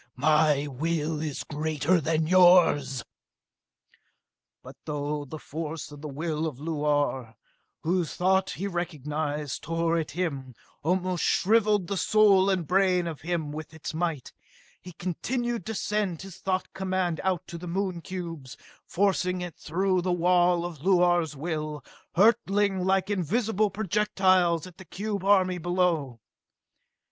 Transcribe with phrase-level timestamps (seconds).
[0.15, 3.03] My will is greater than yours!"
[4.63, 7.35] But though the force of the will of Luar,
[7.83, 13.51] whose thought he recognized, tore at him, almost shriveled the soul and brain of him
[13.51, 14.33] with its might,
[14.81, 18.57] he continued to send his thought command out to the Moon cubes,
[18.87, 24.85] forcing it through the wall of Luar's will, hurling it like invisible projectiles at the
[24.85, 26.19] cube army below.